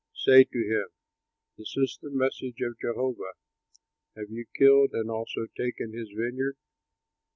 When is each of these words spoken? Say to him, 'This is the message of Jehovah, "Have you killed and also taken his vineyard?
Say 0.15 0.45
to 0.45 0.57
him, 0.67 0.87
'This 1.59 1.77
is 1.77 1.99
the 2.01 2.09
message 2.09 2.59
of 2.61 2.79
Jehovah, 2.79 3.33
"Have 4.15 4.31
you 4.31 4.47
killed 4.57 4.93
and 4.93 5.11
also 5.11 5.45
taken 5.55 5.93
his 5.93 6.09
vineyard? 6.09 6.57